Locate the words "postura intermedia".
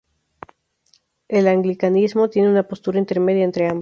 2.67-3.43